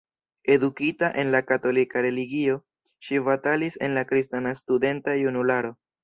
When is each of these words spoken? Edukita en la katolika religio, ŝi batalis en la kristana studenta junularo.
Edukita 0.51 1.09
en 1.23 1.27
la 1.33 1.41
katolika 1.49 2.01
religio, 2.05 2.55
ŝi 3.09 3.19
batalis 3.27 3.77
en 3.89 3.93
la 3.99 4.05
kristana 4.13 4.55
studenta 4.61 5.15
junularo. 5.21 5.71